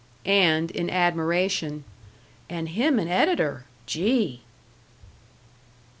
And," 0.25 0.71
in 0.71 0.89
admiration, 0.89 1.83
"and 2.49 2.69
him 2.69 2.97
an 2.97 3.07
editor! 3.07 3.65
Gee!" 3.85 4.41